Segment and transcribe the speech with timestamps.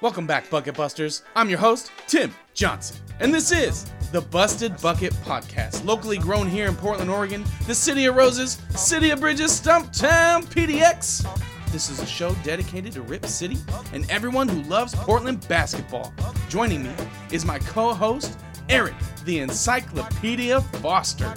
[0.00, 1.24] Welcome back, Bucket Busters.
[1.34, 6.68] I'm your host, Tim Johnson, and this is the Busted Bucket Podcast, locally grown here
[6.68, 11.26] in Portland, Oregon, the city of roses, city of bridges, Stumptown, PDX.
[11.72, 13.58] This is a show dedicated to Rip City
[13.92, 16.14] and everyone who loves Portland basketball.
[16.48, 16.92] Joining me
[17.32, 18.94] is my co host, Eric,
[19.24, 21.34] the Encyclopedia Foster.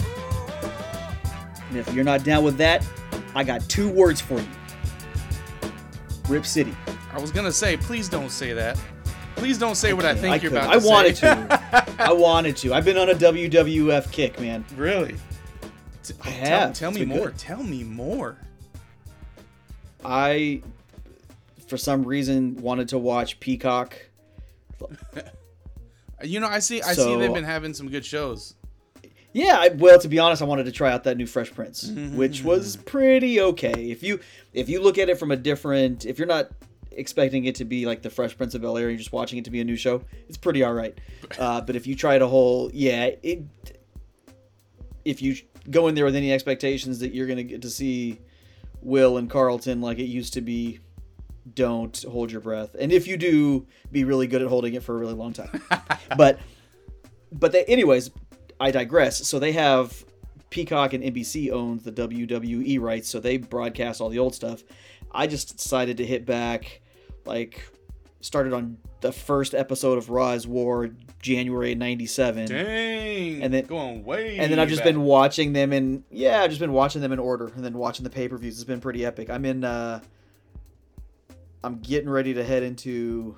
[1.68, 2.86] And if you're not down with that,
[3.34, 4.48] I got two words for you
[6.28, 6.76] Rip City.
[7.12, 8.78] I was gonna say, please don't say that.
[9.36, 10.58] Please don't say what I think I you're could.
[10.60, 11.28] about I to wanted say.
[11.34, 11.84] to.
[11.98, 12.74] I wanted to.
[12.74, 14.64] I've been on a WWF kick, man.
[14.76, 15.14] really?
[16.04, 16.72] T- I tell- have.
[16.74, 17.26] Tell, It's me more.
[17.28, 17.38] good.
[17.38, 18.36] Tell me more.
[20.04, 20.62] I,
[21.68, 23.94] for some reason, wanted to watch Peacock.
[26.24, 26.80] You know, I see.
[26.80, 28.54] I see they've been having some good shows.
[29.32, 31.90] Yeah, I, well, to be honest, I wanted to try out that new Fresh Prince,
[31.90, 32.16] Mm-hmm.
[32.16, 33.90] which was pretty okay.
[33.90, 34.20] If you
[34.52, 36.50] if you look at it from a different, if you're not
[36.96, 39.44] expecting it to be like the Fresh Prince of Bel Air, you're just watching it
[39.44, 40.98] to be a new show, it's pretty all right.
[41.38, 43.42] Uh, but if you try to whole, yeah, it.
[45.04, 45.34] If you
[45.70, 48.20] go in there with any expectations that you're gonna get to see
[48.82, 50.80] Will and Carlton like it used to be,
[51.54, 52.76] don't hold your breath.
[52.78, 55.62] And if you do, be really good at holding it for a really long time.
[56.16, 56.38] but
[57.32, 58.10] but they, anyways,
[58.60, 59.26] I digress.
[59.26, 60.04] So they have
[60.50, 64.62] Peacock and NBC owns the WWE rights, so they broadcast all the old stuff.
[65.10, 66.81] I just decided to hit back,
[67.24, 67.66] like,
[68.20, 73.42] started on the first episode of Raw's War, January '97, Dang.
[73.42, 74.38] And then- going way.
[74.38, 74.86] and then I've just back.
[74.92, 78.04] been watching them in yeah, I've just been watching them in order, and then watching
[78.04, 78.54] the pay per views.
[78.54, 79.28] It's been pretty epic.
[79.30, 79.64] I'm in.
[79.64, 80.00] uh
[81.64, 83.36] I'm getting ready to head into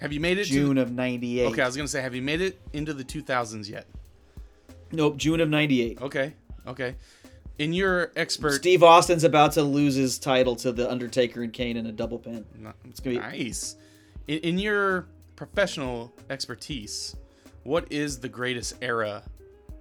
[0.00, 0.44] Have you made it?
[0.44, 1.46] June To, of '98.
[1.52, 3.86] okay, I was gonna say, have you made it into the 2000s yet?
[4.92, 6.00] Nope, June of '98.
[6.00, 6.32] Okay.
[6.66, 6.94] Okay.
[7.60, 8.54] In your expert.
[8.54, 12.18] Steve Austin's about to lose his title to the Undertaker and Kane in a double
[12.18, 12.46] pin.
[12.86, 13.76] It's gonna be- nice.
[14.26, 17.14] In, in your professional expertise,
[17.64, 19.24] what is the greatest era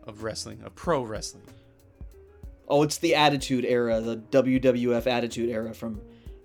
[0.03, 1.45] of wrestling, of pro wrestling?
[2.67, 6.01] Oh, it's the Attitude Era, the WWF Attitude Era from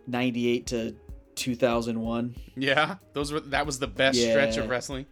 [0.07, 0.95] '98 to
[1.35, 2.37] 2001.
[2.55, 5.07] Yeah, those were that was the best stretch of wrestling.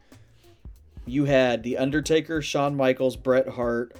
[1.05, 3.97] You had the Undertaker, Shawn Michaels, Bret Hart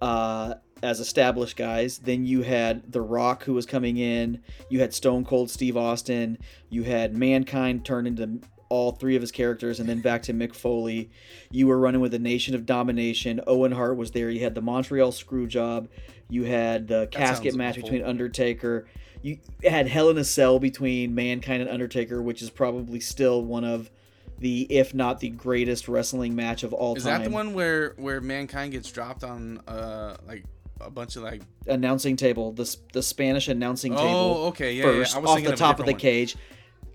[0.00, 1.98] uh, as established guys.
[1.98, 4.42] Then you had The Rock, who was coming in.
[4.68, 6.38] You had Stone Cold Steve Austin.
[6.68, 10.54] You had Mankind turn into all three of his characters, and then back to Mick
[10.54, 11.10] Foley.
[11.50, 13.40] You were running with the Nation of Domination.
[13.46, 14.28] Owen Hart was there.
[14.28, 15.88] You had the Montreal Screwjob.
[16.28, 17.82] You had the casket match awful.
[17.82, 18.88] between Undertaker.
[19.22, 23.64] You had Hell in a Cell between Mankind and Undertaker, which is probably still one
[23.64, 23.90] of
[24.38, 27.14] the, if not the greatest wrestling match of all Is time.
[27.14, 30.44] Is that the one where where mankind gets dropped on uh like
[30.80, 34.10] a bunch of like announcing table, the the Spanish announcing oh, table.
[34.10, 36.00] Oh, okay, yeah, yeah, first I was off the of top of the one.
[36.00, 36.36] cage.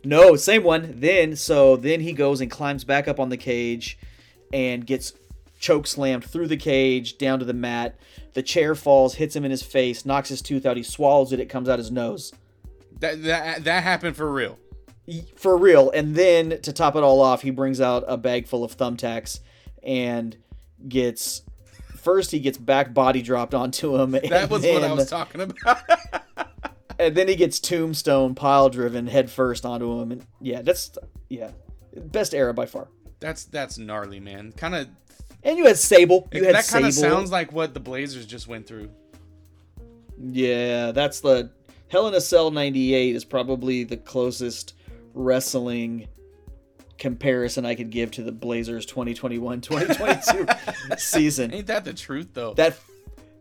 [0.03, 0.93] No, same one.
[0.97, 3.97] Then so then he goes and climbs back up on the cage,
[4.53, 5.13] and gets
[5.59, 7.95] choke slammed through the cage down to the mat.
[8.33, 10.77] The chair falls, hits him in his face, knocks his tooth out.
[10.77, 11.39] He swallows it.
[11.39, 12.33] It comes out his nose.
[12.99, 14.57] that that that happened for real.
[15.35, 15.91] for real.
[15.91, 19.39] And then to top it all off, he brings out a bag full of thumbtacks
[19.83, 20.37] and
[20.87, 21.41] gets
[22.01, 24.11] first he gets back body dropped onto him.
[24.11, 25.81] That was what I was talking about.
[27.01, 30.11] And then he gets tombstone pile driven head first onto him.
[30.11, 30.95] And yeah, that's
[31.29, 31.49] yeah,
[31.95, 32.89] best era by far.
[33.19, 34.51] that's that's gnarly, man.
[34.51, 34.87] Kind of
[35.41, 36.29] And you had Sable.
[36.31, 38.91] You had that kind of sounds like what the Blazers just went through.
[40.19, 41.49] Yeah, that's the
[41.87, 44.75] Hell in a Cell '98 is probably the closest
[45.15, 46.07] wrestling
[47.01, 51.53] comparison I could give to the Blazers 2021-2022 season.
[51.53, 52.53] Ain't that the truth though?
[52.53, 52.79] that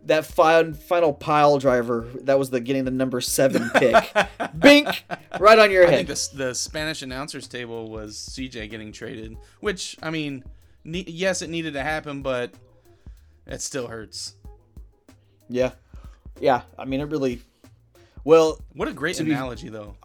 [0.06, 4.10] that final final pile driver that was the getting the number seven pick
[4.58, 5.04] bink
[5.38, 9.36] right on your I head think the the Spanish announcers table was CJ getting traded,
[9.60, 10.42] which I mean,
[10.84, 12.54] ne- yes, it needed to happen, but
[13.46, 14.36] it still hurts.
[15.50, 15.72] yeah
[16.40, 17.42] yeah i mean it really
[18.24, 19.96] well What a great To be- analogy, though.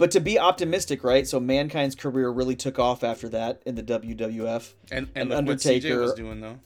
[0.00, 3.82] But to be optimistic right so mankind's career really took off after that in the
[3.84, 6.58] wwf And And and look what CJ Undertaker- was doing though.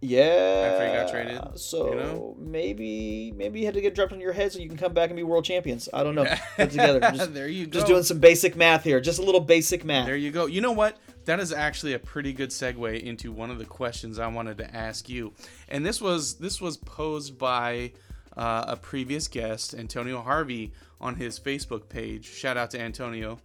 [0.00, 2.36] yeah After he got traded, so you know?
[2.38, 5.10] maybe maybe you had to get dropped on your head so you can come back
[5.10, 6.26] and be world champions i don't know
[6.56, 7.72] put together just, there you go.
[7.72, 10.46] just doing some basic math here just a little basic math There you go.
[10.46, 10.98] You know what?
[11.26, 14.76] That is actually a pretty good segue into one of the questions I wanted to
[14.76, 15.32] ask you.
[15.70, 17.92] And this was this was posed by
[18.36, 22.24] uh, a previous guest, Antonio Harvey, on his Facebook page.
[22.24, 23.38] Shout out to Antonio.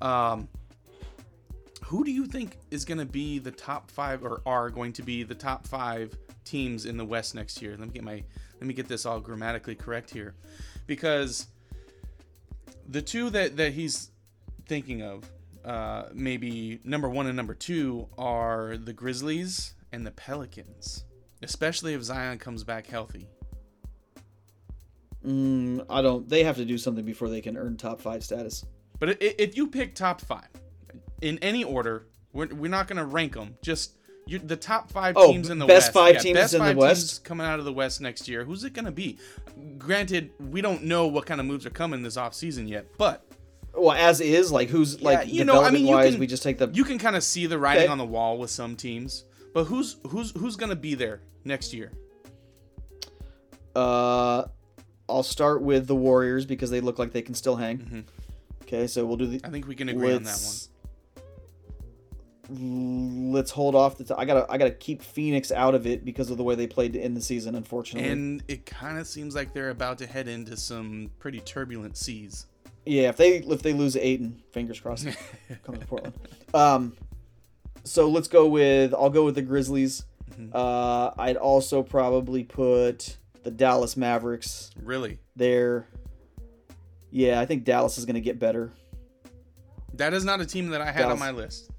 [0.00, 0.48] Um,
[1.84, 5.02] who do you think is going to be the top five, or are going to
[5.02, 7.76] be the top five teams in the West next year?
[7.76, 8.22] Let me get my
[8.60, 10.34] let me get this all grammatically correct here,
[10.86, 11.48] because
[12.90, 14.10] The two that that he's
[14.66, 15.24] thinking of,
[15.64, 21.04] uh, maybe number one and number two are the Grizzlies and the Pelicans,
[21.40, 23.28] especially if Zion comes back healthy.
[25.26, 26.28] Mm, I don't.
[26.28, 28.64] They have to do something before they can earn top five status.
[28.98, 30.48] But if you pick top five
[31.20, 33.56] in any order, we're, we're not going to rank them.
[33.62, 33.96] Just
[34.26, 35.92] you, the top five Oh, teams in the best West.
[35.92, 37.00] five Yeah, teams best in the five West?
[37.10, 38.44] teams coming out of the West next year.
[38.44, 39.18] Who's it going to be?
[39.78, 43.24] Granted, we don't know what kind of moves are coming this offseason yet, but
[43.74, 46.42] Well, as is, like who's like you know, I mean, you wise, can- we just
[46.42, 46.68] take the.
[46.72, 47.92] you can kind of see the writing Okay.
[47.92, 49.24] on the wall with some teams.
[49.52, 51.90] But who's who's who's going to be there next year?
[53.74, 54.44] Uh,
[55.10, 57.78] I'll start with the Warriors because they look like they can still hang.
[57.78, 58.00] Mm-hmm.
[58.62, 59.40] Okay, so we'll do the.
[59.44, 60.54] I think we can agree on that one.
[63.32, 63.98] let's, hold off.
[63.98, 66.54] The t- I gotta I gotta keep Phoenix out of it because of the way
[66.54, 67.54] they played to end the season.
[67.54, 71.96] Unfortunately, And it kind of seems like they're about to head into some pretty turbulent
[71.96, 72.46] seas.
[72.86, 75.06] yeah, if they if they lose Ayton, fingers crossed,
[75.64, 76.14] come to Portland.
[76.54, 76.96] Um,
[77.84, 80.04] so let's go with I'll go with the Grizzlies.
[80.32, 80.50] Mm-hmm.
[80.54, 85.86] Uh, I'd also probably put the Dallas Mavericks Really, there.
[87.10, 88.70] Yeah, I think Dallas is gonna get better.
[89.94, 91.70] that is not a team that I had on my list.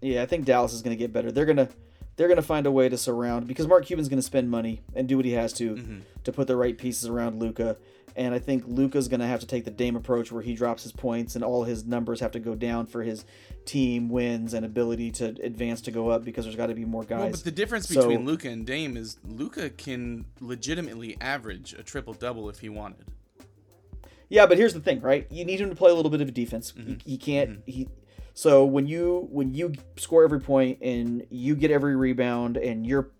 [0.00, 1.32] Yeah, I think Dallas is going to get better.
[1.32, 1.68] They're gonna
[2.16, 5.08] they're gonna find a way to surround because Mark Cuban's going to spend money and
[5.08, 5.98] do what he has to Mm-hmm.
[6.24, 7.76] to put the right pieces around Luka.
[8.16, 10.84] And I think Luka's going to have to take the Dame approach where he drops
[10.84, 13.24] his points and all his numbers have to go down for his
[13.64, 17.02] team wins and ability to advance to go up because there's got to be more
[17.02, 17.20] guys.
[17.20, 21.82] Well, but the difference So- between Luka and Dame is Luka can legitimately average a
[21.82, 23.06] triple double if he wanted.
[24.28, 25.26] Yeah, but here's the thing, right?
[25.30, 26.72] You need him to play a little bit of a defense.
[26.72, 26.94] Mm-hmm.
[27.04, 27.60] He, he can't.
[27.66, 27.88] He
[28.32, 33.10] so when you when you score every point and you get every rebound and you're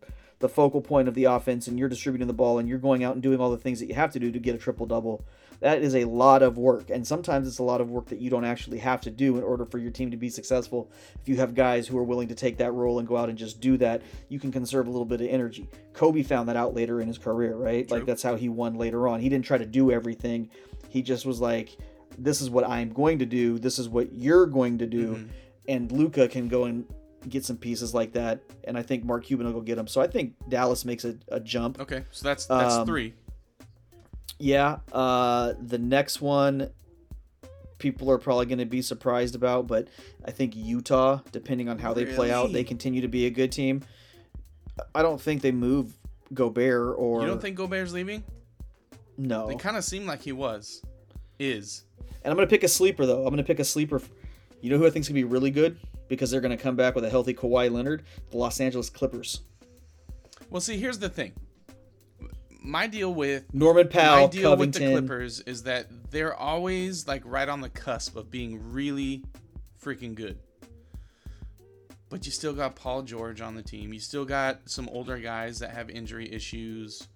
[0.45, 3.15] the focal point of the offense and you're distributing the ball and you're going out
[3.15, 5.25] and doing all the things that you have to do to get a triple double.
[5.61, 8.29] That is a lot of work, and sometimes it's a lot of work that you
[8.29, 10.93] don't actually have to do in order for your team to be successful.
[11.23, 13.39] If you have guys who are willing to take that role and go out and
[13.39, 15.67] just do that, you can conserve a little bit of energy.
[15.95, 17.91] Kobe found that out later in his career, right?
[17.91, 19.21] Like that's how he won later on.
[19.21, 20.51] He didn't try to do everything.
[20.91, 21.75] He just was like,
[22.19, 23.59] "This is what I'm going to do.
[23.59, 25.29] This is what you're going to do." Mm-hmm.
[25.69, 26.85] And Luka can go and
[27.29, 29.87] get some pieces like that, and I think Mark Cuban will go get them.
[29.87, 31.81] So I think Dallas makes a, a jump.
[31.81, 33.15] Okay, so that's that's Um, three.
[34.39, 34.79] Yeah.
[34.93, 36.71] Uh, the next one,
[37.79, 39.89] people are probably going to be surprised about, but
[40.25, 43.53] I think Utah, depending on how they play out, they continue to be a good
[43.53, 43.83] team.
[44.95, 45.97] I don't think they move
[46.33, 48.25] Gobert or You don't think Gobert's leaving?
[49.17, 49.49] no.
[49.49, 50.83] It kind of seemed like he was,
[51.39, 51.85] is.
[52.25, 53.19] And I'm going to pick a sleeper though.
[53.19, 54.03] I'm going to pick a sleeper.
[54.61, 56.77] You know who I think's going to be really good because they're going to come
[56.77, 59.41] back with a healthy Kawhi Leonard, the Los Angeles Clippers.
[60.51, 61.33] Well, see, here's the thing.
[62.61, 67.23] My deal with Norman Powell, my deal with the Clippers is that they're always like
[67.25, 69.23] right on the cusp of being really
[69.83, 70.39] freaking good.
[72.09, 73.93] But you still got Paul George on the team.
[73.93, 77.09] You still got some older guys that have injury issues.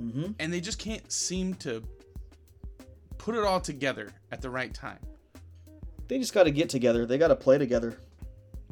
[0.00, 0.34] Mhm.
[0.38, 1.82] And they just can't seem to
[3.18, 4.98] put it all together at the right time.
[6.10, 7.06] They just got to get together.
[7.06, 7.96] They got to play together.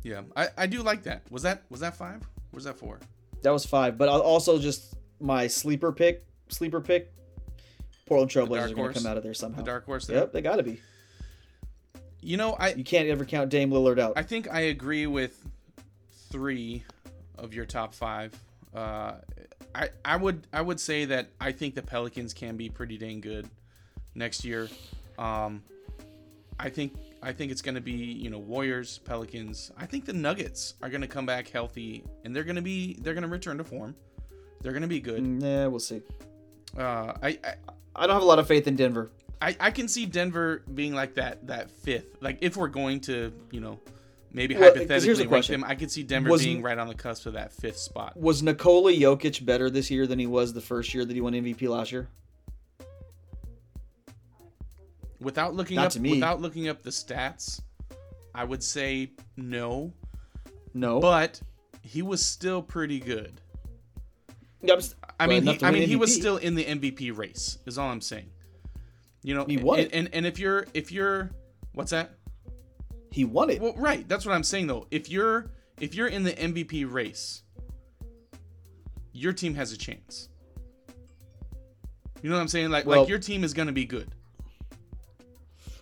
[0.02, 1.22] Yeah, I, I do like that.
[1.30, 2.20] Was that was that five?
[2.22, 2.98] Or was that four?
[3.42, 3.96] That was five.
[3.96, 7.12] But also just my sleeper pick, sleeper pick.
[8.06, 9.58] Portland Trailblazers are going to come out of there somehow.
[9.58, 10.16] The dark horse there.
[10.16, 10.80] Yep, they got to be.
[12.20, 14.14] You know, I You can't ever count Dame Lillard out.
[14.16, 15.40] I think I agree with
[16.30, 16.82] three
[17.36, 18.34] of your top five.
[18.74, 19.12] Uh,
[19.76, 23.20] I I would I would say that I think the Pelicans can be pretty dang
[23.20, 23.48] good
[24.16, 24.68] next year.
[25.16, 25.62] Um,
[26.58, 29.70] I think I think it's going to be you know Warriors Pelicans.
[29.76, 32.98] I think the Nuggets are going to come back healthy and they're going to be
[33.00, 33.94] they're going to return to form.
[34.60, 35.22] They're going to be good.
[35.24, 36.02] Nah, we'll see.
[36.76, 37.54] Uh, I, I
[37.94, 39.10] I don't have a lot of faith in Denver.
[39.40, 42.16] I, I can see Denver being like that that fifth.
[42.20, 43.78] Like if we're going to, you know,
[44.32, 45.60] maybe Well, hypothetically rank question.
[45.60, 48.16] them, I could see Denver Was- being right on the cusp of that fifth spot.
[48.16, 51.32] Was Nikola Jokic better this year than he was the first year that he won
[51.34, 52.08] MVP last year?
[55.20, 56.10] Without looking Not up to me.
[56.12, 57.60] without looking up the stats,
[58.34, 59.92] I would say no,
[60.74, 61.00] No.
[61.00, 61.40] but
[61.82, 63.40] he was still pretty good.
[64.62, 66.64] Yeah, I'm s- I but mean, he, I win mean, he was still in the
[66.64, 67.58] MVP race.
[67.66, 68.30] Is all I'm saying.
[69.22, 71.30] You know, He won and, and and if you're if you're
[71.74, 72.12] what's that?
[73.10, 73.60] he won it.
[73.60, 74.06] Well, right.
[74.08, 74.86] That's what I'm saying though.
[74.92, 77.42] If you're if you're in the MVP race,
[79.12, 80.28] your team has a chance.
[82.22, 82.70] You know what I'm saying?
[82.70, 84.10] Like Well- like your team is gonna be good.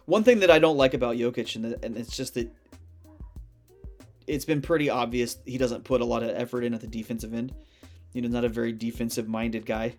[0.07, 2.51] One thing that I don't like about Jokic, and, and it's just that
[4.27, 7.33] it's been pretty obvious he doesn't put a lot of effort in at the defensive
[7.35, 7.53] end.
[8.13, 9.95] You know, not a very defensive minded guy.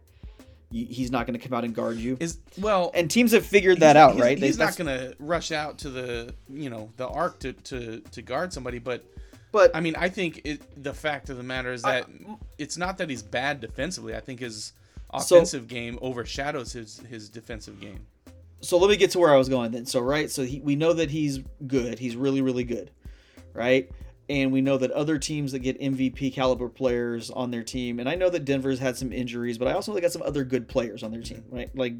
[0.71, 2.17] he's not going to come out and guard you.
[2.19, 4.37] Is well, and teams have figured that out, he's, right?
[4.37, 7.99] He's They- not going to rush out to the you know the arc to to
[7.99, 9.05] to guard somebody, but
[9.51, 12.07] But I mean, I think it, the fact of the matter is that
[12.57, 14.13] it's not that he's bad defensively.
[14.15, 14.73] I think his
[15.19, 18.05] So- offensive game overshadows his his defensive game.
[18.61, 19.85] So let me get to where I was going then.
[19.85, 21.99] So right, so he, we know that he's good.
[21.99, 22.91] He's really really good,
[23.53, 23.89] right?
[24.29, 28.09] And we know that other teams that get MVP caliber players on their team, and
[28.09, 30.43] I know that Denver's had some injuries, but I also know they got some other
[30.43, 31.55] good players on their team, mm-hmm.
[31.55, 31.75] right?
[31.75, 31.93] Like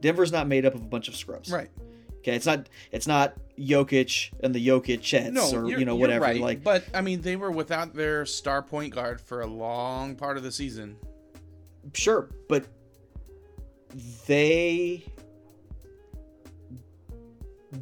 [0.00, 1.70] Denver's not made up of a bunch of scrubs, Right.
[2.22, 6.24] Okay, it's not it's not Jokic and the Jokic No, or you're, know whatever.
[6.24, 6.40] right.
[6.40, 10.36] Like but I mean, they were without their star point guard for a long part
[10.36, 10.96] of the season.
[11.94, 12.66] sure, but
[14.26, 15.04] they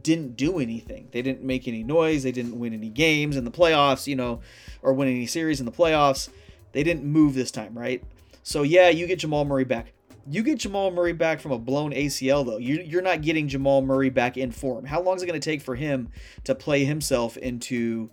[0.02, 1.08] didn't do anything.
[1.10, 2.22] They didn't make any noise.
[2.22, 4.40] They didn't win any games in the playoffs, you know,
[4.82, 6.28] or win any series in the playoffs.
[6.72, 8.02] They didn't move this time, right?
[8.42, 9.92] So yeah, you get Jamal Murray back.
[10.28, 12.58] You get Jamal Murray back from a blown ACL though.
[12.58, 14.84] You, you're not getting Jamal Murray back in form.
[14.84, 16.10] How long is it going to take for him
[16.44, 18.10] to play himself into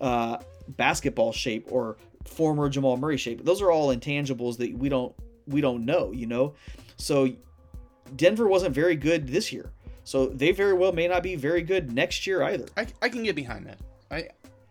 [0.00, 3.44] uh, basketball shape or former Jamal Murray shape?
[3.44, 5.14] Those are all intangibles that we don't
[5.48, 6.54] we don't know, you know.
[6.96, 7.28] So
[8.14, 9.72] Denver wasn't very good this year.
[10.06, 12.66] So they very well may not be very good next year either.
[12.76, 13.78] I, I can get behind that.
[14.08, 14.28] I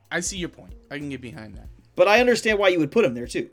[0.10, 0.74] I see your point.
[0.90, 1.68] I can get behind that.
[1.98, 3.50] But I understand why you would put them there too.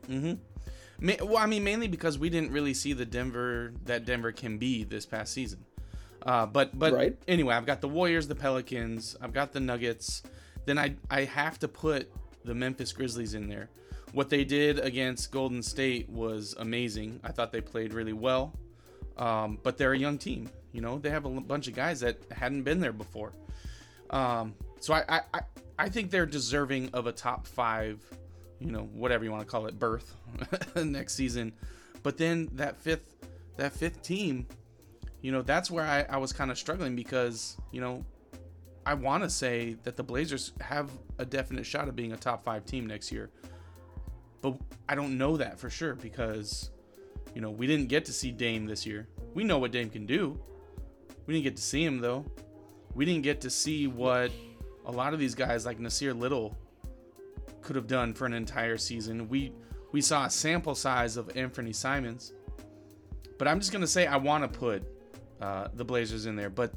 [1.01, 4.59] Ma- Well, I mean, mainly because we didn't really see the Denver that Denver can
[4.59, 5.65] be this past season.
[6.25, 7.17] Uh, but but Right.
[7.27, 10.23] anyway, I've got the Warriors, the Pelicans, I've got the Nuggets.
[10.67, 12.09] Then I I have to put
[12.45, 13.71] the Memphis Grizzlies in there.
[14.13, 17.19] What they did against Golden State was amazing.
[17.25, 18.53] I thought they played really well.
[19.17, 20.49] Um, but they're a young team.
[20.73, 23.33] You know, they have a bunch of guys that hadn't been there before.
[24.11, 25.41] Um, so I, I,
[25.79, 27.99] I, think they're deserving of a top five,
[28.59, 30.17] you know, whatever you want to call it, berth
[30.77, 31.53] next season.
[32.03, 33.17] But then that fifth,
[33.57, 34.47] that fifth team,
[35.23, 38.05] you know, that's where I, I was kind of struggling because, you know,
[38.85, 42.45] I want to say that the Blazers have a definite shot of being a top
[42.45, 43.31] five team next year.
[44.41, 44.57] But
[44.89, 46.71] I don't know that for sure because,
[47.35, 49.07] you know, we didn't get to see Dame this year.
[49.35, 50.39] We know what Dame can do.
[51.27, 52.25] We didn't get to see him though.
[52.95, 54.31] We didn't get to see what
[54.85, 56.57] a lot of these guys like Nassir Little
[57.63, 59.29] could have done for an entire season.
[59.29, 59.53] We
[59.93, 62.33] we saw a sample size of Anthony Simons.
[63.39, 64.83] But I'm just gonna say I want to put
[65.41, 66.51] uh, the Blazers in there.
[66.51, 66.73] But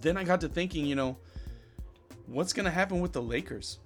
[0.00, 1.16] then I got to thinking, you know,
[2.26, 3.78] what's gonna happen with the Lakers?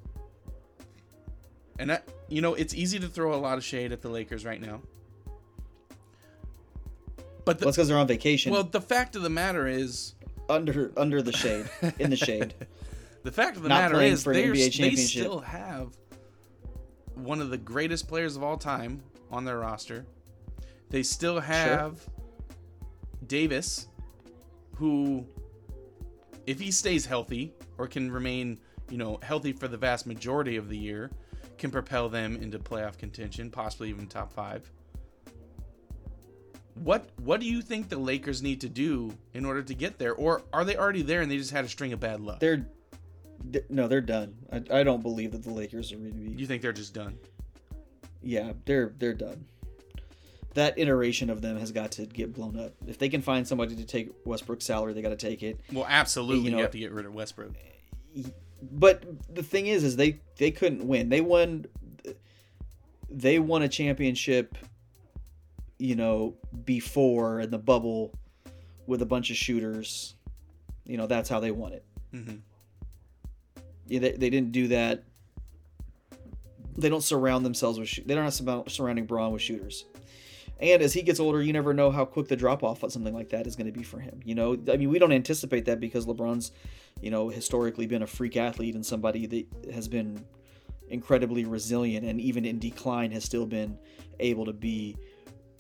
[1.79, 4.45] And I, you know, it's easy to throw a lot of shade at the Lakers
[4.45, 4.83] right now.
[7.45, 8.53] But the, Well, it's because they're on vacation.
[8.53, 10.15] well, the fact of the matter is,
[10.49, 11.69] under under the shade,
[11.99, 12.55] in the shade.
[13.23, 15.97] the fact of the Not matter is, for an they're, NBA they still have
[17.15, 20.07] one of the greatest players of all time on their roster.
[20.91, 22.07] They still have
[23.27, 23.89] Davis,
[24.77, 25.27] who,
[26.47, 28.59] if he stays healthy or can remain,
[28.91, 31.11] you know, healthy for the vast majority of the year,
[31.59, 34.71] can propel them into playoff contention, possibly even top five.
[36.75, 40.15] What what do you think the Lakers need to do in order to get there,
[40.15, 42.41] or are they already there and they just had a string of bad luck?
[42.41, 42.67] They're
[43.69, 44.37] no, they're done.
[44.53, 46.41] I, I don't believe that the Lakers are going to be.
[46.41, 47.19] you think they're just done?
[48.23, 49.45] Yeah, they're they're done.
[50.55, 52.73] That iteration of them has got to get blown up.
[52.87, 55.59] If they can find somebody to take Westbrook's salary, they got to take it.
[55.73, 57.53] Well, absolutely, You you, know- have to get rid of Westbrook.
[58.71, 61.09] But the thing is, is they they couldn't win.
[61.09, 61.67] They won.
[63.11, 64.57] They won a championship.
[65.83, 68.15] You know, before in the bubble,
[68.87, 70.15] with a bunch of shooters.
[70.87, 71.85] You know, that's how they won it.
[72.13, 72.35] hmm
[73.89, 75.03] Yeah, they, they didn't do that.
[76.77, 77.89] They don't surround themselves with.
[77.89, 79.85] Shoot, they don't have surround- surrounding Bron with shooters.
[80.61, 83.13] And as he gets older, you never know how quick the drop off on something
[83.13, 84.21] like that is going to be for him.
[84.25, 86.53] You know, I mean, we don't anticipate that because LeBron's,
[87.01, 90.25] you know, historically been a freak athlete and somebody that has been
[90.89, 93.77] incredibly resilient and even in decline has still been
[94.21, 94.97] able to be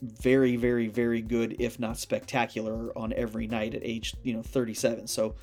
[0.02, 5.06] very, very, very good, if not spectacular, on every night at age, you know, 37.
[5.06, 5.36] So,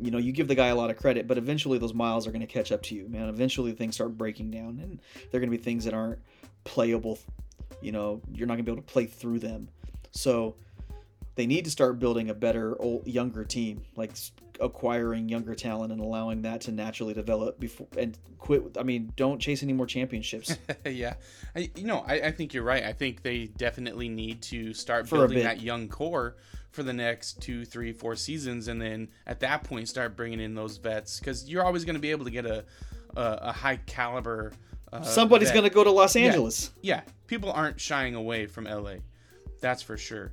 [0.00, 2.32] you know, you give the guy a lot of credit, but eventually those miles are
[2.32, 3.28] going to catch up to you, man.
[3.28, 6.18] Eventually things start breaking down, and they're going to be things that aren't
[6.64, 7.18] playable.
[7.80, 9.68] You know, you're not going to be able to play through them.
[10.10, 10.56] So
[11.34, 14.12] they need to start building a better, old, younger team, like
[14.60, 18.76] acquiring younger talent and allowing that to naturally develop before and quit.
[18.78, 20.56] I mean, don't chase any more championships.
[20.86, 21.14] yeah,
[21.56, 22.84] I, you know, I, I think you're right.
[22.84, 26.36] I think they definitely need to start For building that young core
[26.70, 30.54] for the next two, three, four seasons, and then at that point start bringing in
[30.54, 32.64] those vets because you're always going to be able to get a
[33.16, 34.52] a, a high caliber.
[34.92, 36.70] Uh, Somebody's going to go to Los Angeles.
[36.82, 38.96] Yeah, people aren't shying away from LA.
[39.60, 40.32] That's for sure.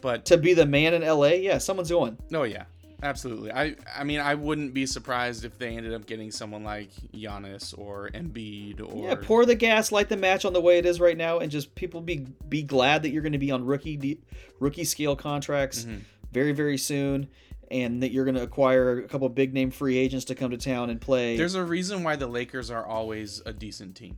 [0.00, 2.16] But To be the man in LA, yeah, someone's going.
[2.32, 2.64] oh yeah,
[3.02, 3.52] absolutely.
[3.52, 7.76] I I mean I wouldn't be surprised if they ended up getting someone like Giannis
[7.78, 11.00] or Embiid or Yeah, pour the gas, light the match on the way it is
[11.00, 14.18] right now, and just people be be glad that you're going to be on rookie
[14.60, 16.00] rookie scale contracts Mhm.
[16.32, 17.28] very very soon,
[17.70, 20.56] and that you're going to acquire a couple big name free agents to come to
[20.58, 21.36] town and play.
[21.36, 24.16] There's a reason why the Lakers are always a decent team.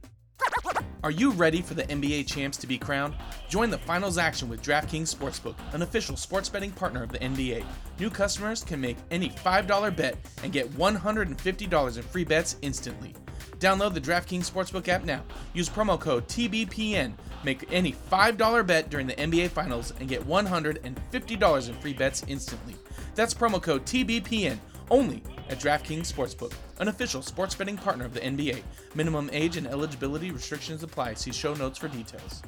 [1.02, 3.14] Are you ready for the NBA champs to be crowned?
[3.49, 7.64] Join the finals action with DraftKings Sportsbook, an official sports betting partner of the NBA.
[7.99, 13.14] New customers can make any $5 bet and get $150 in free bets instantly.
[13.59, 15.23] Download the DraftKings Sportsbook app now.
[15.54, 17.14] Use promo code TBPN.
[17.45, 22.76] Make any $5 bet during the NBA Finals and get $150 in free bets instantly.
[23.14, 24.59] That's promo code TBPN
[24.90, 28.62] only at DraftKings Sportsbook, an official sports betting partner of the NBA.
[28.95, 31.14] Minimum age and eligibility restrictions apply.
[31.14, 32.42] See show notes for details.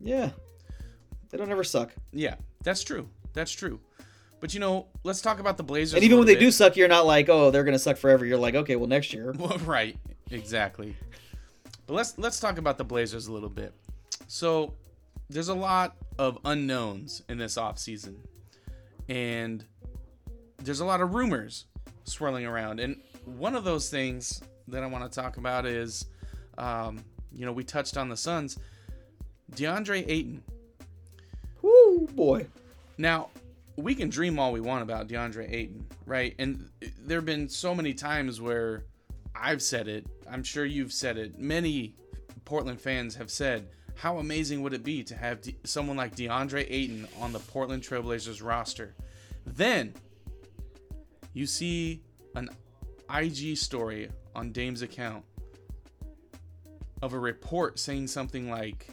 [0.00, 0.30] yeah,
[1.30, 1.92] they don't ever suck.
[2.12, 3.08] Yeah, that's true.
[3.34, 3.80] That's true.
[4.40, 5.94] But you know, let's talk about the Blazers.
[5.94, 7.96] And even when they little do suck, you're not like, oh, they're going to suck
[7.96, 8.24] forever.
[8.24, 9.32] You're like, okay, well next year.
[9.38, 9.96] Well, right,
[10.30, 10.96] exactly.
[11.86, 13.74] But let's let's talk about the Blazers a little bit.
[14.28, 14.74] So,
[15.28, 18.16] there's a lot of unknowns in this offseason.
[19.08, 19.64] And
[20.62, 21.66] there's a lot of rumors
[22.04, 22.80] swirling around.
[22.80, 26.06] And one of those things that I want to talk about is
[26.58, 28.58] um, you know, we touched on the Suns.
[29.52, 30.42] DeAndre Ayton.
[31.62, 32.46] Woo, boy.
[32.98, 33.28] Now,
[33.76, 36.34] we can dream all we want about DeAndre Ayton, right?
[36.38, 36.68] And
[37.06, 38.84] there have been so many times where
[39.34, 40.06] I've said it.
[40.30, 41.38] I'm sure you've said it.
[41.38, 41.94] Many
[42.44, 46.66] Portland fans have said, how amazing would it be to have De- someone like DeAndre
[46.68, 48.94] Ayton on the Portland Trailblazers roster?
[49.46, 49.94] Then
[51.38, 52.02] you see
[52.34, 52.50] an
[53.14, 55.24] IG story on Dame's account
[57.00, 58.88] of a report saying something like,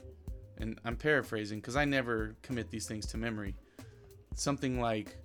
[0.60, 3.56] and I'm paraphrasing because I never commit these things to memory.
[4.36, 5.18] Something like,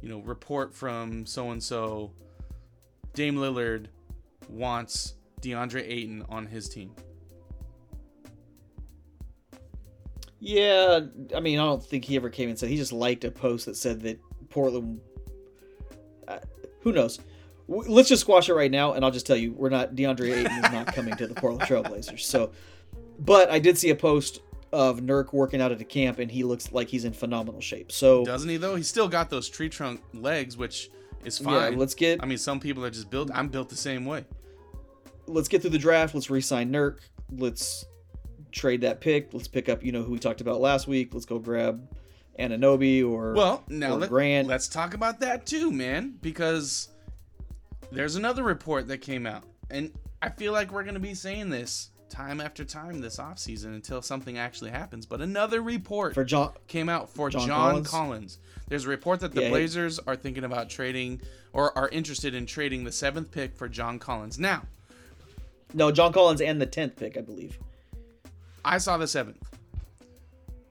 [0.00, 2.12] you know, report from so and so,
[3.14, 3.86] Dame Lillard
[4.48, 6.94] wants DeAndre Ayton on his team.
[10.38, 11.00] Yeah,
[11.34, 13.66] I mean, I don't think he ever came and said he just liked a post
[13.66, 15.00] that said that Portland.
[16.80, 17.20] Who knows?
[17.68, 20.64] Let's just squash it right now, and I'll just tell you, we're not DeAndre Ayton
[20.64, 22.20] is not coming to the Portland Trailblazers.
[22.20, 22.50] So,
[23.20, 24.40] but I did see a post
[24.72, 27.92] of Nurk working out at a camp, and he looks like he's in phenomenal shape.
[27.92, 28.74] So, Doesn't he though?
[28.74, 30.90] He's still got those tree trunk legs, which
[31.24, 31.78] is yeah, fine.
[31.78, 33.30] let's get I mean, some people are just built.
[33.32, 34.24] I'm built the same way.
[35.26, 36.14] let's get through the draft.
[36.14, 36.98] Let's re-sign Nurk.
[37.30, 37.84] Let's
[38.50, 39.32] trade that pick.
[39.32, 41.14] Let's pick up, you know, who we talked about last week.
[41.14, 41.86] Let's go grab
[42.40, 44.48] Anunoby or Well, now or let, Grant.
[44.48, 46.88] let's talk about that too, man, because
[47.92, 51.90] there's another report that came out, and I feel like we're gonna be saying this
[52.08, 55.06] time after time this offseason until something actually happens.
[55.06, 56.52] But another report for John.
[56.66, 57.88] came out for John, John Collins.
[57.88, 58.38] Collins?
[58.68, 61.20] There's a report that the Yeah, Blazers are thinking about trading
[61.52, 64.38] or are interested in trading the seventh pick for John Collins.
[64.38, 64.62] Now,
[65.72, 67.56] No, John Collins and the tenth pick, I believe.
[68.64, 69.38] I saw the seventh.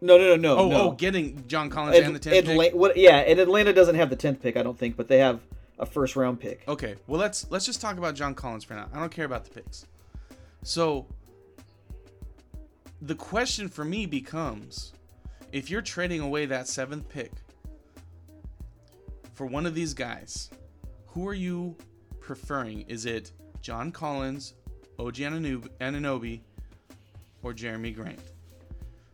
[0.02, 0.58] No, no, no, no.
[0.58, 0.82] Oh, no.
[0.82, 2.74] oh, getting John Collins Ad- and the tenth Atla- pick.
[2.74, 5.42] what, yeah, and Atlanta doesn't have the tenth pick, I don't think, but they have
[5.78, 6.64] a first round pick.
[6.68, 8.88] Okay, well let's let's just talk about John Collins for now.
[8.94, 9.86] I don't care about the picks.
[10.64, 11.06] So
[13.02, 14.94] the question for me becomes
[15.52, 17.32] if you're trading away that seventh pick
[19.34, 20.50] for one of these guys,
[21.08, 21.76] who are you
[22.20, 22.82] preferring?
[22.82, 23.32] Is it
[23.62, 24.54] John Collins,
[25.00, 26.42] OG Anunoby
[27.42, 28.20] or Jerami Grant?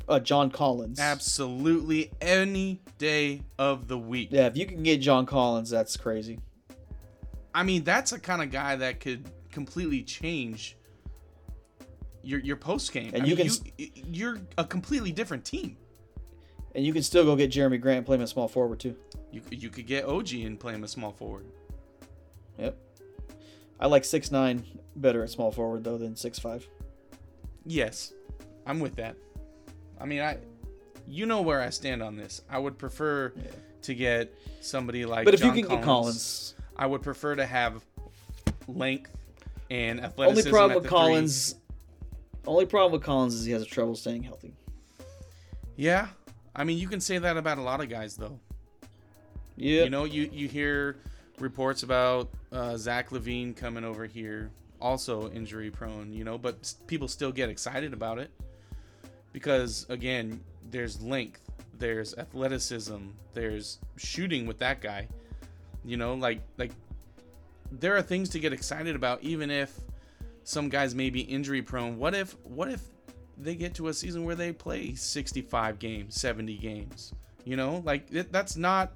[0.07, 0.99] Uh, John Collins.
[0.99, 4.29] Absolutely any day of the week.
[4.31, 6.39] Yeah, if you can get John Collins, that's crazy.
[7.53, 10.77] I mean, that's a kind of guy that could completely change
[12.21, 13.11] your your post game.
[13.13, 15.77] And I you mean, can you, you're a completely different team.
[16.73, 18.95] And you can still go get Jerami Grant and play him at small forward too.
[19.31, 21.45] You you could get OG and play him a small forward.
[22.59, 22.77] Yep.
[23.79, 24.65] I like six nine
[24.97, 26.67] better at small forward though than six five.
[27.65, 28.13] Yes,
[28.65, 29.15] I'm with that.
[29.99, 30.37] I mean, I
[31.07, 32.41] you know where I stand on this.
[32.49, 33.33] I would prefer
[33.83, 35.25] to get somebody like.
[35.25, 37.83] But if John you can Collins, get Collins, I would prefer to have
[38.67, 39.11] length
[39.69, 40.47] and athleticism.
[40.47, 41.55] only problem with Collins,
[42.45, 44.53] only problem with Collins is he has trouble staying healthy.
[45.75, 46.07] Yeah,
[46.55, 48.39] I mean, you can say that about a lot of guys, though.
[49.57, 49.83] Yeah.
[49.83, 50.97] You know, you you hear
[51.39, 56.11] reports about uh, Zach LaVine coming over here, also injury prone.
[56.11, 58.31] You know, but people still get excited about it
[59.35, 60.39] because again,
[60.71, 61.41] there's length,
[61.77, 65.09] there's athleticism, there's shooting with that guy.
[65.83, 66.71] You know, like like
[67.69, 69.77] there are things to get excited about, even if
[70.45, 71.97] some guys may be injury prone.
[71.97, 72.81] What if what if
[73.37, 77.13] they get to a season where they play 65 games, 70 games.
[77.43, 78.93] You know, like it, that's not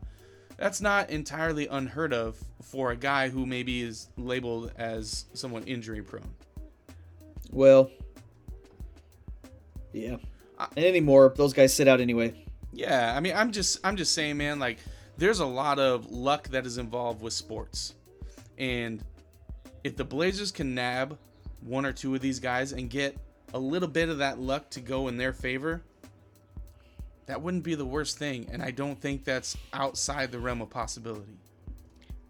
[0.56, 6.02] that's not entirely unheard of for a guy who maybe is labeled as somewhat injury
[6.02, 6.34] prone.
[7.52, 7.92] Well,
[9.92, 10.18] yeah.
[10.60, 12.46] And anymore, those guys sit out anyway.
[12.74, 14.78] Yeah, I mean, I'm just I'm just saying, man, like
[15.18, 17.96] there's a lot of luck that is involved with sports.
[18.58, 19.04] And
[19.84, 21.18] if the Blazers can nab
[21.62, 23.18] one or two of these guys and get
[23.54, 25.82] a little bit of that luck to go in their favor,
[27.26, 28.48] that wouldn't be the worst thing.
[28.52, 31.38] And I don't think that's outside the realm of possibility.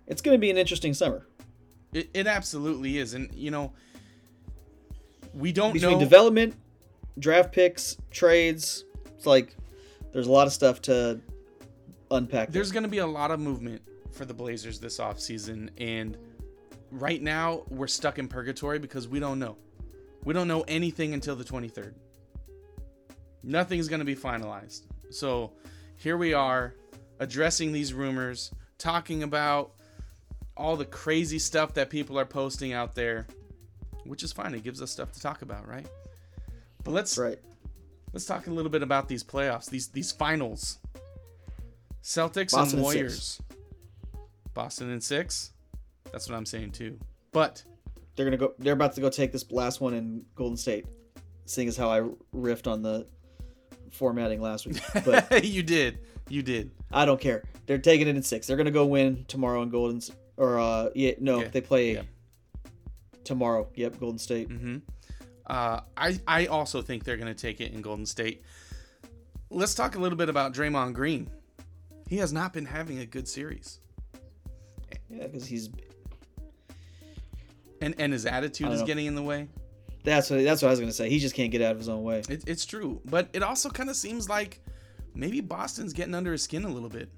[0.08, 1.26] It's going to be an interesting summer.
[1.94, 3.14] It, it absolutely is.
[3.14, 3.72] And, you know,
[5.34, 6.00] we don't Between know.
[6.00, 6.56] development,
[7.20, 9.56] draft picks, trades, it's like
[10.12, 11.20] there's a lot of stuff to
[12.10, 12.52] unpack.
[12.52, 15.70] There's going to be a lot of movement for the Blazers this offseason.
[15.78, 16.18] And
[16.92, 19.58] right now, we're stuck in purgatory because we don't know.
[20.24, 21.94] We don't know anything until the 23rd.
[23.44, 24.84] Nothing's going to be finalized.
[25.12, 25.54] So
[25.98, 26.76] here we are
[27.20, 29.72] addressing these rumors, talking about
[30.58, 33.28] all the crazy stuff that people are posting out there,
[34.04, 34.54] which is fine.
[34.54, 35.88] It gives us stuff to talk about, right?
[36.84, 37.38] But let's right.
[38.14, 40.80] let's talk a little bit about these playoffs, these these finals.
[42.04, 43.42] Celtics Boston and Warriors.
[44.54, 45.52] Boston in six.
[46.12, 46.98] That's what I'm saying too.
[47.32, 47.64] But
[48.16, 48.54] They're gonna go.
[48.58, 50.86] They're about to go take this last one in Golden State,
[51.46, 52.02] seeing as how I
[52.36, 53.06] riffed on the
[53.92, 54.82] formatting last week.
[55.06, 56.72] But you did, you did.
[56.92, 57.44] I don't care.
[57.68, 58.48] They're taking it in six.
[58.48, 60.02] They're gonna go win tomorrow in Golden.
[60.38, 61.48] Or uh, yeah, no, Yeah.
[61.50, 62.02] they play Yeah.
[63.24, 63.68] tomorrow.
[63.76, 64.48] Yep, Golden State.
[64.50, 64.78] hmm
[65.50, 68.44] Uh, I I also think they're going to take it in Golden State.
[69.50, 71.30] Let's talk a little bit about Draymond Green.
[72.08, 73.80] He has not been having a good series,
[75.10, 75.70] Yeah, because he's
[77.82, 78.86] and and his attitude is know.
[78.86, 79.48] getting in the way.
[80.04, 81.10] that's what that's what I was gonna say.
[81.10, 82.22] He just can't get out of his own way.
[82.30, 84.60] It, it's true, but it also kind of seems like
[85.16, 87.10] maybe Boston's getting under his skin a little bit.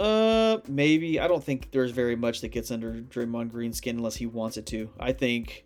[0.00, 1.20] Uh, maybe.
[1.20, 4.56] I don't think there's very much that gets under Draymond Green's skin unless he wants
[4.56, 4.88] it to.
[4.98, 5.64] I think,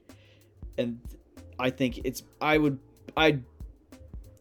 [0.77, 0.99] and
[1.59, 2.23] I think it's.
[2.41, 2.79] I would.
[3.17, 3.45] I'd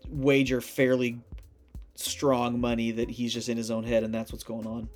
[0.10, 1.19] wager fairly
[1.95, 4.89] strong money that he's just in his own head and that's what's going on.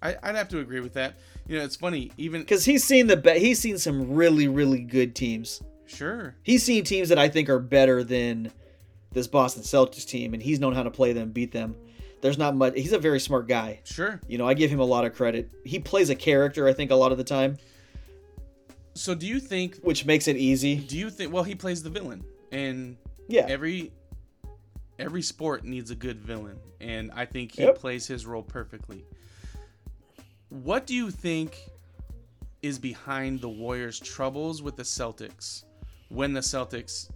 [0.00, 1.14] I, I'd have to agree with that.
[1.48, 2.12] You know, it's funny.
[2.16, 5.62] Even Because he's seen the be- he's seen some really really good teams.
[5.86, 8.52] sure, He's seen teams that I think are better than
[9.12, 11.74] this Boston Celtics team, and he's known how to play them, beat them.
[12.20, 12.74] There's not much.
[12.74, 13.80] He's a very smart guy.
[13.84, 14.20] sure.
[14.26, 15.50] You know, I give him a lot of credit.
[15.64, 17.58] He plays a character, I think, a lot of the time,
[18.94, 19.76] So do you think?
[19.82, 20.76] which makes it easy.
[20.76, 21.32] Do you think?
[21.32, 22.96] Well, he plays the villain, and
[23.28, 23.46] Yeah.
[23.48, 23.92] every
[24.98, 27.78] every sport needs a good villain, and I think he Yep.
[27.78, 29.04] plays his role perfectly.
[30.48, 31.56] What do you think
[32.62, 35.62] is behind the Warriors' troubles with the Celtics
[36.08, 37.08] when the Celtics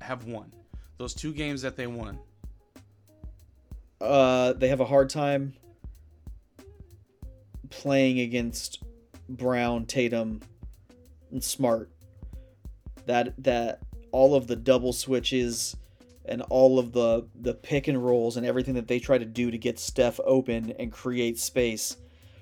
[0.00, 0.52] have won
[0.98, 2.20] those two games that they won?
[4.04, 5.54] Uh, they have a hard time
[7.70, 8.82] playing against
[9.28, 10.40] Brown, Tatum,
[11.30, 11.90] and Smart.
[13.06, 13.80] That that
[14.12, 15.76] all of the double switches
[16.26, 19.50] and all of the the pick and rolls and everything that they try to do
[19.50, 21.96] to get Steph open and create space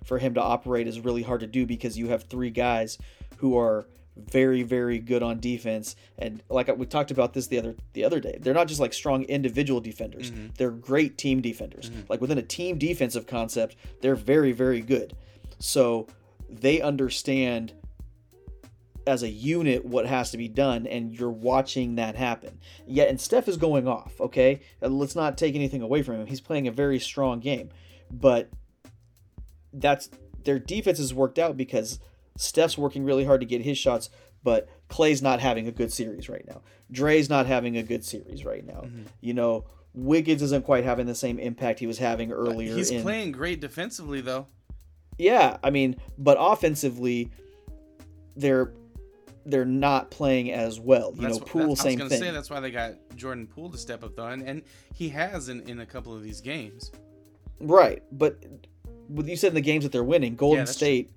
[0.05, 2.99] for him to operate is really hard to do because you have three guys
[3.39, 5.97] who are very very good on defense.
[6.19, 8.93] And like we talked about this the other the other day they're not just like
[8.93, 10.33] strong individual defenders.
[10.59, 11.91] They're great team defenders.
[12.09, 15.17] Like within a team defensive concept they're very very good.
[15.59, 16.07] So
[16.49, 17.73] they understand
[19.07, 22.59] as a unit what has to be done and you're watching that happen.
[22.87, 24.61] Yet and steph is going off okay?
[24.83, 26.27] Uh, let's not take anything away from him.
[26.27, 27.71] He's playing a very strong game.
[28.11, 28.51] But
[29.73, 30.11] that's
[30.45, 31.99] their defense has worked out because
[32.37, 34.09] Steph's working really hard to get his shots,
[34.43, 36.63] but Clay's not having a good series right now.
[36.91, 38.83] Dre's not having a good series right now.
[38.83, 39.03] Mm-hmm.
[39.21, 39.65] You know,
[39.95, 42.75] Wiggins isn't quite having the same impact he was having uh, earlier.
[42.75, 44.47] He's in, playing great defensively, though.
[45.19, 47.31] yeah, I mean, but offensively,
[48.37, 48.73] they're
[49.45, 51.13] they're not playing as well.
[51.15, 52.21] You That's know, Poole, same I was thing.
[52.21, 54.63] say that's why they got Jordan Poole to step up though, and, and
[54.95, 56.93] he has in, in a couple of these games.
[57.61, 58.43] Right, but
[59.11, 61.13] you said in the games that they're winning, Golden that's State.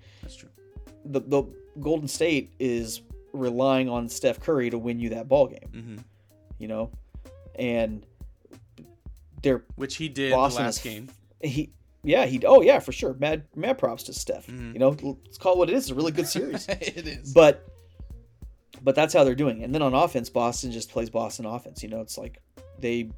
[1.05, 1.43] The the
[1.79, 3.01] Golden State is
[3.33, 5.69] relying on Steph Curry to win you that ball game.
[5.71, 5.97] hmm
[6.57, 6.91] You know,
[7.55, 8.05] and
[9.41, 11.09] they're Which he did Boston last is- game.
[11.41, 11.71] he
[12.03, 14.47] yeah he oh yeah for sure mad mad props to Steph.
[14.47, 14.73] Mhm.
[14.73, 15.83] You know, let's call it what it is.
[15.85, 16.67] It's a really good series.
[16.69, 17.33] it is.
[17.33, 17.67] but
[18.81, 19.63] but that's how they're doing.
[19.63, 21.81] And then on offense, Boston just plays Boston offense.
[21.83, 22.41] You know, it's like
[22.79, 23.09] they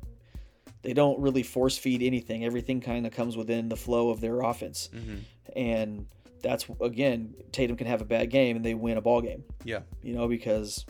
[0.84, 2.45] they don't really force feed anything.
[2.45, 4.89] Everything kind of comes within the flow of their offense.
[4.93, 5.19] Mhm.
[5.56, 6.06] And
[6.41, 9.43] that's again, Tatum can have a bad game and they win a ball game.
[9.63, 9.82] Yeah.
[10.02, 10.86] You know, because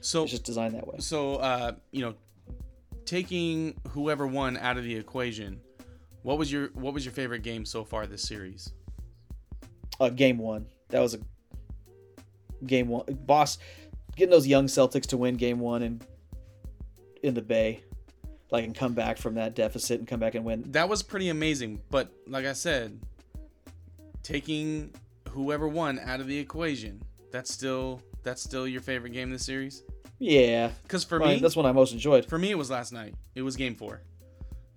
[0.00, 0.96] So It's just designed that way.
[0.98, 2.14] so uh, you know,
[3.04, 5.60] taking whoever won out of the equation,
[6.22, 8.72] what was your what was your favorite game so far this series?
[9.98, 10.66] Uh, game one.
[10.88, 11.20] That was a
[12.66, 13.04] game one.
[13.26, 13.58] Boss
[14.16, 16.04] getting those young Celtics to win game one and
[17.22, 17.84] in the Bay,
[18.50, 20.64] like and come back from that deficit and come back and win.
[20.72, 22.98] That was pretty amazing, but like I said,
[24.22, 24.92] taking
[25.30, 27.02] whoever won out of the equation,
[27.32, 29.82] that's still that's still your favorite game in this series?
[30.18, 32.26] Yeah, Because for Right, me, that's one I most enjoyed.
[32.26, 33.14] for me, it was last night.
[33.34, 34.02] It was Game Four.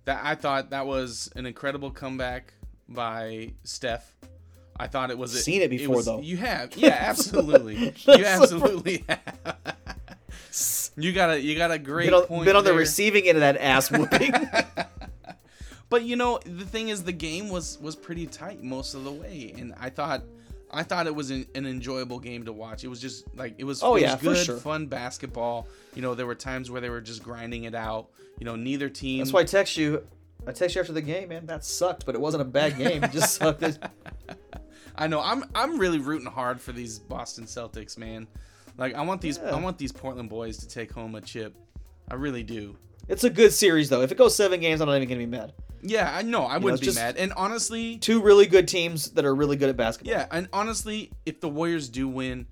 [0.06, 2.54] That I thought that was an incredible comeback
[2.88, 4.10] by Steph.
[4.78, 5.34] I thought it was.
[5.34, 6.20] a, Seen it before, was- though.
[6.20, 7.92] You have, yeah, absolutely.
[8.06, 9.76] you absolutely have.
[10.96, 12.44] You got a you got a great Been on, point.
[12.44, 14.32] been on the receiving end of that ass whooping.
[15.94, 19.12] But you know, the thing is, the game was was pretty tight most of the
[19.12, 20.24] way, and I thought,
[20.68, 22.82] I thought it was an, an enjoyable game to watch.
[22.82, 23.80] It was just like it was.
[23.80, 24.56] Oh, it yeah, was for good, sure.
[24.56, 25.68] fun basketball.
[25.94, 28.08] You know, there were times where they were just grinding it out.
[28.40, 29.18] You know, neither team.
[29.18, 30.04] That's why I text you.
[30.48, 31.46] I text you after the game, man.
[31.46, 33.04] That sucked, but it wasn't a bad game.
[33.04, 33.62] It just sucked.
[34.96, 35.20] I know.
[35.20, 38.26] I'm I'm really rooting hard for these Boston Celtics, man.
[38.76, 39.54] Like I want these Yeah.
[39.54, 41.54] I want these Portland boys to take home a chip.
[42.10, 42.74] I really do.
[43.06, 44.02] It's a good series, though.
[44.02, 45.52] If it goes seven games, I'm not even gonna be mad.
[45.86, 46.44] Yeah, I know.
[46.44, 47.16] I wouldn't it's be mad.
[47.16, 50.14] And honestly, Two really good teams that are really good at basketball.
[50.14, 52.46] Yeah, and honestly, if the Warriors do win,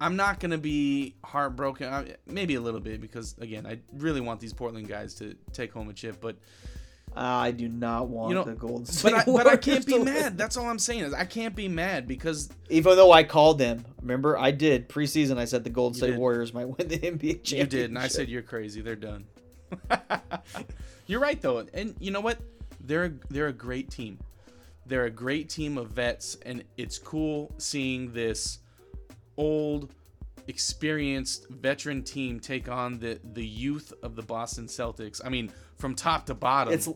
[0.00, 1.92] I'm not gonna be heartbroken.
[1.92, 5.72] I, maybe a little bit because again, I really want these Portland guys to take
[5.72, 6.20] home a chip.
[6.20, 6.36] But
[7.16, 9.84] ah, I do not want You know, the Golden State but I, but I can't
[9.84, 10.04] be win.
[10.04, 10.38] mad.
[10.38, 13.84] That's all I'm saying is I can't be mad because Even though I called them,
[14.00, 15.38] remember I did preseason.
[15.38, 16.18] I said the Golden State did.
[16.18, 17.58] Warriors might win the NBA championship.
[17.58, 18.80] you did, and I said you're crazy.
[18.80, 19.24] They're done.
[21.06, 22.38] you're right though, and you know what?
[22.86, 24.18] They're they're a great team.
[24.86, 28.60] They're a great team of vets, and it's cool seeing this
[29.36, 29.92] old,
[30.46, 35.20] experienced veteran team take on the the youth of the Boston Celtics.
[35.24, 36.72] I mean, from top to bottom.
[36.72, 36.88] it's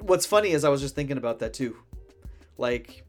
[0.00, 1.76] what's funny is I was just thinking about that too.
[2.58, 3.04] Like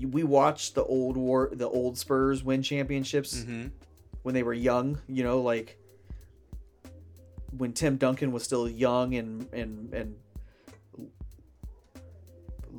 [0.00, 3.70] we watched the old war, the old Spurs win championships Mhm.
[4.22, 4.98] when they were young.
[5.08, 5.78] You know, like
[7.56, 10.16] when Tim Duncan was still young and and and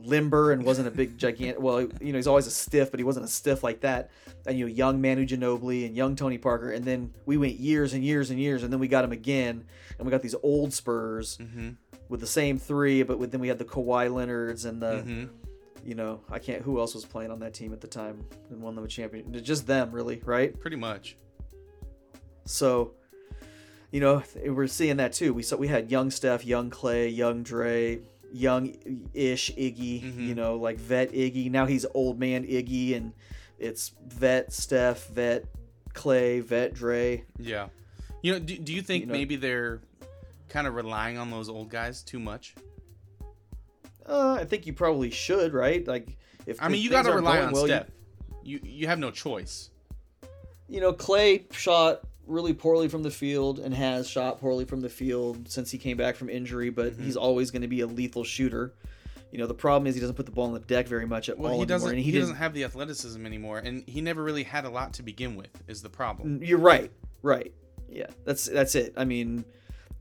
[0.08, 1.62] limber and wasn't a big gigantic.
[1.62, 4.10] Well, you know, he's always a stiff, but he wasn't a stiff like that.
[4.46, 7.94] And you know, young Manu Ginobili and young Tony Parker, and then we went years
[7.94, 9.66] and years and years, and then we got him again,
[9.98, 11.76] and we got these old Spurs Mhm.
[12.10, 15.30] with the same three, but with, then we had the Kawhi Leonards and the, Mhm.
[15.86, 16.62] you know, I can't.
[16.62, 19.34] Who else was playing on that team at the time and won them a champion?
[19.44, 20.58] Just them, really, right?
[20.60, 21.18] Pretty much.
[22.46, 22.94] So,
[23.92, 25.34] you know, we're seeing that too.
[25.34, 28.00] We saw we had young Steph, young Clay, young Dre,
[28.34, 30.04] young-ish Iggy.
[30.04, 30.28] Mhm.
[30.28, 31.50] You know, like vet Iggy.
[31.52, 33.14] Now he's old man Iggy, and
[33.60, 35.46] it's vet Steph, vet
[35.94, 37.24] Clay, vet Dre.
[37.40, 37.70] Yeah.
[38.22, 39.82] You know, do, do you think You know- maybe they're
[40.50, 42.56] kind of relying on those old guys too much?
[44.06, 45.86] Uh, I think you probably should, right?
[45.86, 47.88] Like, if I mean, you got to rely on well, you- Steph.
[48.44, 49.70] You you have no choice.
[50.70, 54.90] you know, Clay shot really poorly from the field and has shot poorly from the
[54.90, 57.04] field since he came back from injury, but Mm-hmm.
[57.06, 58.74] he's always going to be a lethal shooter.
[59.32, 61.28] You know, the problem is he doesn't put the ball on the deck very much
[61.30, 61.76] at Well, all he anymore.
[61.80, 61.90] doesn't.
[61.90, 64.94] and He, he, doesn't have the athleticism anymore, and he never really had a lot
[64.94, 65.50] to begin with.
[65.68, 66.42] Is the problem?
[66.44, 66.92] You're right.
[67.22, 67.54] Right.
[67.90, 68.08] Yeah.
[68.26, 68.94] That's that's it.
[68.96, 69.44] I mean,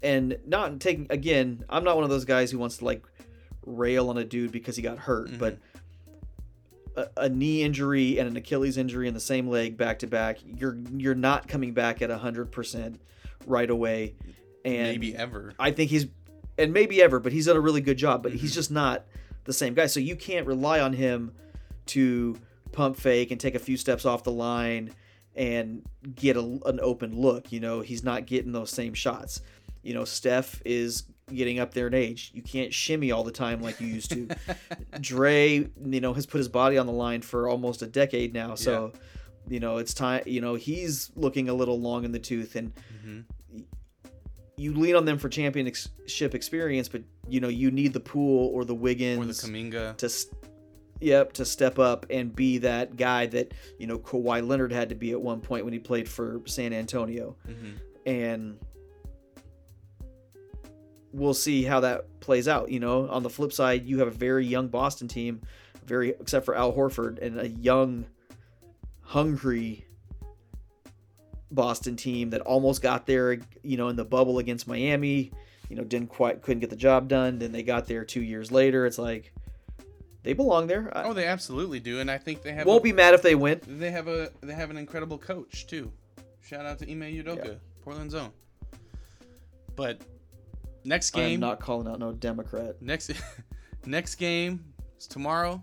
[0.03, 1.65] and not taking again.
[1.69, 3.03] I'm not one of those guys who wants to like
[3.65, 5.39] rail on a dude because he got hurt, Mm-hmm.
[5.39, 5.59] but.
[6.97, 10.39] A, a knee injury and an Achilles injury in the same leg back to back.
[10.45, 13.01] You're you're not coming back at hundred percent
[13.47, 14.15] right away,
[14.65, 15.53] and Maybe ever.
[15.59, 16.07] I think he's,
[16.59, 18.23] and maybe ever, but he's done a really good job.
[18.23, 18.41] But Mm-hmm.
[18.41, 19.05] he's just not
[19.45, 19.87] the same guy.
[19.87, 21.33] So you can't rely on him
[21.87, 22.37] to
[22.73, 24.93] pump fake and take a few steps off the line
[25.35, 25.83] and
[26.15, 27.53] get a, an open look.
[27.53, 29.43] You know, he's not getting those same shots.
[29.83, 32.31] You know, Steph is getting up there in age.
[32.35, 34.29] You can't shimmy all the time like you used to.
[35.01, 38.55] Dre, you know, has put his body on the line for almost a decade now.
[38.55, 38.93] So,
[39.49, 42.73] you know, it's time, you know, he's looking a little long in the tooth and
[43.05, 43.25] Mhm.
[44.57, 48.65] you lean on them for championship experience, but you know, you need the Poole or
[48.65, 49.97] the Wiggins Or the Kuminga.
[49.97, 50.11] to
[51.01, 54.95] yep, to step up and be that guy that, you know, Kawhi Leonard had to
[54.95, 57.37] be at one point when he played for San Antonio.
[57.49, 57.75] Mhm.
[58.07, 58.59] And
[61.17, 62.71] we'll see how that plays out.
[62.71, 65.41] You know, on the flip side, you have a very young Boston team,
[65.85, 68.07] very except for Al Horford, and a young,
[69.01, 69.87] hungry
[71.51, 73.39] Boston team that almost got there.
[73.63, 75.33] You know, in the bubble against Miami,
[75.69, 77.39] you know, didn't quite couldn't get the job done.
[77.39, 78.87] Then they got there two years later.
[78.87, 79.33] It's like
[80.23, 80.93] they belong there.
[80.95, 82.67] Oh, they absolutely do, and I think they have.
[82.67, 83.61] won't a, be mad if they win.
[83.67, 84.31] They have a.
[84.43, 85.91] They have an incredible coach too.
[86.43, 87.59] Shout out to Ime Udoka.
[87.83, 88.31] Portland's own.
[89.75, 90.01] But
[90.87, 91.23] next game.
[91.23, 92.81] I am game, not calling out no Democrat.
[92.81, 93.11] next
[93.87, 94.65] next game
[94.99, 95.63] is tomorrow.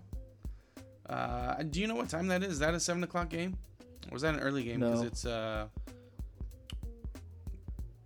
[1.08, 2.52] Uh, do you know what time that is?
[2.54, 3.56] Is that a seven o'clock game,
[4.10, 4.80] or is that an early game?
[4.80, 5.06] Because No.
[5.06, 5.66] it's uh,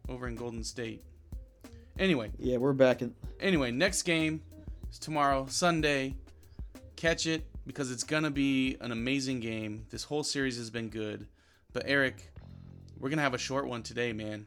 [0.08, 1.02] over in Golden State.
[1.98, 3.14] Anyway, Yeah, we're back in.
[3.40, 4.40] anyway, next game
[4.90, 6.14] is tomorrow, Sunday.
[6.96, 9.84] Catch it because it's gonna be an amazing game.
[9.90, 11.26] This whole series has been good.
[11.72, 12.32] But Eric,
[12.98, 14.46] we're gonna have a short one today, man.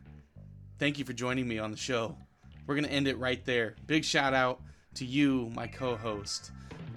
[0.79, 2.17] Thank you for joining me on the show.
[2.67, 3.75] We're gonna end it right there.
[3.87, 4.61] Big shout out
[4.95, 6.51] to you, my co-host,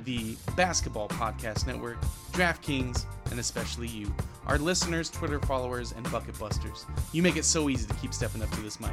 [0.05, 2.01] the Basketball Podcast Network,
[2.33, 4.15] DraftKings, and especially you,
[4.47, 6.85] our listeners, Twitter followers, and bucket busters.
[7.13, 8.91] You make it so easy to keep stepping up to this mic.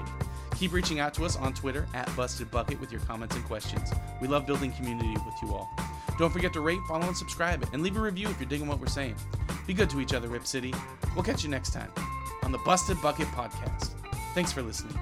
[0.56, 3.92] Keep reaching out to us on Twitter at Busted Bucket with your comments and questions.
[4.22, 5.70] We love building community with you all.
[6.18, 8.80] Don't forget to rate, follow, and subscribe, and leave a review if you're digging what
[8.80, 9.16] we're saying.
[9.66, 10.74] Be good to each other, Rip City.
[11.16, 11.92] We'll catch you next time
[12.44, 13.92] on the Busted Bucket Podcast.
[14.34, 14.98] Thanks for listening.